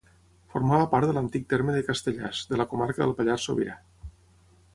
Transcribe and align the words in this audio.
Formava 0.53 0.87
part 0.93 1.09
de 1.09 1.13
l'antic 1.17 1.45
terme 1.53 1.75
de 1.75 1.83
Castellàs, 1.91 2.41
de 2.53 2.59
la 2.63 2.67
comarca 2.73 3.03
del 3.05 3.15
Pallars 3.21 3.47
Sobirà. 3.51 3.79